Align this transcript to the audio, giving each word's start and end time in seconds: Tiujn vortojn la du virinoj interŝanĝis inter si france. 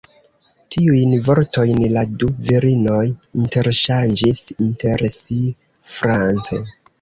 Tiujn 0.75 1.11
vortojn 1.27 1.81
la 1.97 2.03
du 2.23 2.29
virinoj 2.47 3.03
interŝanĝis 3.43 4.41
inter 4.67 5.05
si 5.19 5.39
france. 5.99 6.61